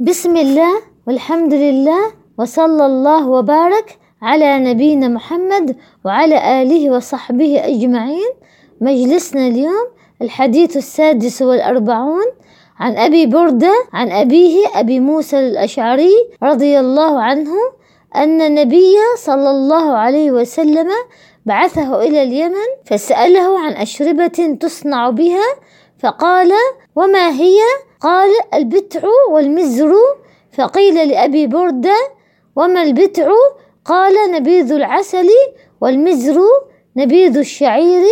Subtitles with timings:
[0.00, 8.32] بسم الله والحمد لله وصلى الله وبارك على نبينا محمد وعلى آله وصحبه أجمعين.
[8.80, 9.86] مجلسنا اليوم
[10.22, 12.24] الحديث السادس والأربعون
[12.78, 17.52] عن أبي بردة عن أبيه أبي موسى الأشعري رضي الله عنه
[18.16, 20.88] أن النبي صلى الله عليه وسلم
[21.46, 25.46] بعثه إلى اليمن فسأله عن أشربة تصنع بها
[25.98, 26.52] فقال
[26.96, 27.58] وما هي؟
[28.00, 29.94] قال البتع والمزر
[30.52, 31.96] فقيل لأبي بردة
[32.56, 33.30] وما البتع؟
[33.84, 35.28] قال نبيذ العسل
[35.80, 36.40] والمزر
[36.96, 38.02] نبيذ الشعير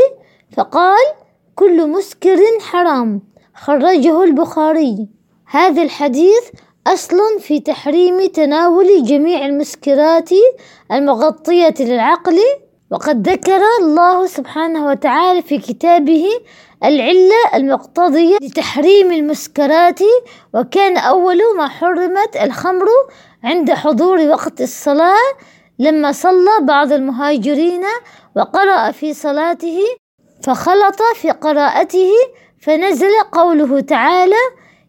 [0.57, 1.07] فقال
[1.55, 3.23] كل مسكر حرام.
[3.55, 5.09] خرجه البخاري.
[5.47, 6.51] هذا الحديث
[6.87, 10.31] أصل في تحريم تناول جميع المسكرات
[10.93, 12.39] المغطية للعقل
[12.91, 16.25] وقد ذكر الله سبحانه وتعالى في كتابه
[16.85, 20.01] العلة المقتضية لتحريم المسكرات
[20.55, 22.87] وكان أول ما حرمت الخمر
[23.45, 25.33] عند حضور وقت الصلاة
[25.79, 27.83] لما صلى بعض المهاجرين
[28.37, 29.79] وقرأ في صلاته
[30.43, 32.11] فخلط في قراءته
[32.63, 34.45] فنزل قوله تعالى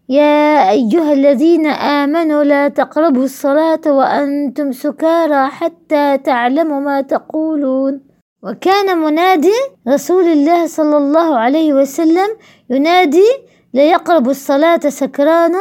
[0.10, 8.02] يا أيها الذين آمنوا لا تقربوا الصلاة وأنتم سكارى حتى تعلموا ما تقولون
[8.46, 9.58] وكان منادي
[9.88, 12.30] رسول الله صلى الله عليه وسلم
[12.70, 13.30] ينادي
[13.74, 15.54] لا يقرب الصلاة سكران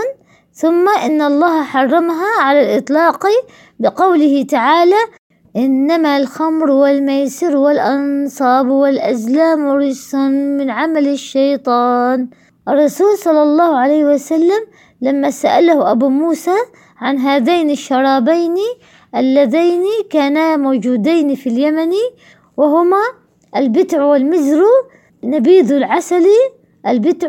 [0.53, 3.27] ثم إن الله حرمها على الإطلاق
[3.81, 5.01] بقوله تعالى
[5.57, 10.15] إنما الخمر والميسر والأنصاب والأزلام رجس
[10.59, 12.29] من عمل الشيطان.
[12.69, 14.63] الرسول صلى الله عليه وسلم
[15.01, 16.57] لما سأله أبو موسى
[16.99, 18.57] عن هذين الشرابين
[19.15, 21.93] اللذين كانا موجودين في اليمن
[22.57, 23.03] وهما
[23.57, 24.63] البتع والمزر
[25.25, 26.27] نبيذ العسل
[26.87, 27.29] البتع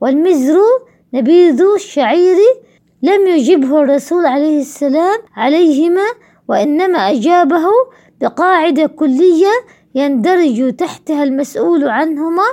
[0.00, 0.58] والمزر
[1.14, 2.36] نبيذ الشعير.
[3.02, 6.04] لم يجبه الرسول عليه السلام عليهما
[6.48, 7.64] وإنما أجابه
[8.20, 9.50] بقاعدة كلية
[9.94, 12.44] يندرج تحتها المسؤول عنهما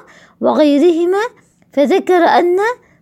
[0.41, 1.21] وغيرهما.
[1.73, 2.57] فذكر أن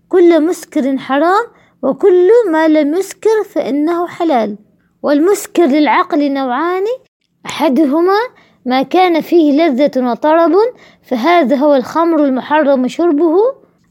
[0.10, 1.46] كل مسكر حرام
[1.84, 4.58] وكل ما لم يسكر فإنه حلال.
[5.04, 6.84] والمسكر للعقل نوعان
[7.46, 8.20] أحدهما
[8.68, 10.52] ما كان فيه لذة وطرب
[11.04, 13.36] فهذا هو الخمر المحرم شربه.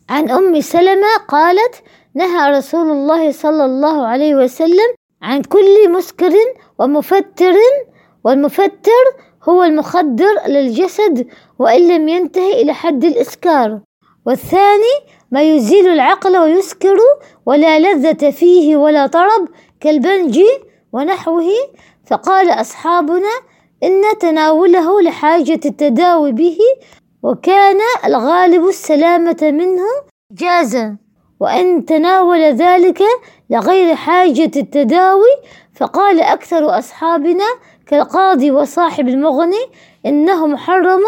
[0.09, 1.82] عن أم سلمة قالت
[2.14, 6.32] نهى رسول الله صلى الله عليه وسلم عن كل مسكر
[6.78, 7.54] ومفتر
[8.25, 9.04] والمفتر
[9.48, 11.26] هو المخدر للجسد
[11.59, 13.81] وإن لم ينتهي إلى حد الإسكار.
[14.26, 14.94] والثاني
[15.31, 16.97] ما يزيل العقل ويسكر
[17.47, 19.48] ولا لذة فيه ولا طرب
[19.81, 20.41] كالبنج
[20.92, 21.50] ونحوه.
[22.06, 23.31] فقال أصحابنا
[23.82, 26.59] إن تناوله لحاجة التداوي به
[27.22, 29.84] وكان الغالب السلامة منه
[30.32, 30.97] جازا.
[31.41, 33.03] وأن تناول ذلك
[33.50, 35.36] لغير حاجة التداوي
[35.75, 37.44] فقال أكثر أصحابنا
[37.86, 39.66] كالقاضي وصاحب المغني
[40.06, 41.00] إنه محرم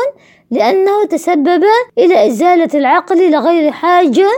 [0.51, 1.65] لأنه تسبب
[1.99, 4.29] إلى إزالة العقل لغير حاجة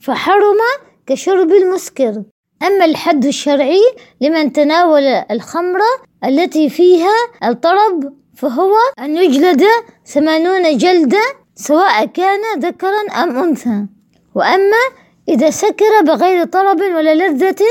[0.00, 0.58] فحرم
[1.06, 2.22] كشرب المسكر.
[2.62, 3.82] أما الحد الشرعي
[4.20, 5.80] لمن تناول الخمر
[6.24, 7.14] التي فيها
[7.44, 9.62] الطرب فهو أن يجلد
[10.06, 11.22] ثمانون جلدة
[11.54, 13.86] سواء كان ذكرا أم أنثى.
[14.34, 14.82] وأما
[15.28, 17.64] إذا سكر بغير طرب ولا لذة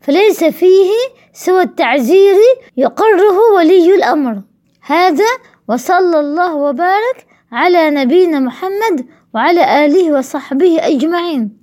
[0.00, 0.90] فليس فيه
[1.32, 2.34] سوى التعزير
[2.76, 4.42] يقره ولي الأمر.
[4.80, 5.28] هذا
[5.68, 11.58] وصلى الله وبارك على نبينا محمد وعلى آله وصحبه أجمعين.